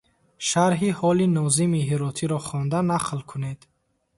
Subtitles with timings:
[0.47, 3.59] Шарҳи ҳоли Нозими Ҳиротиро хонда нақл кунед.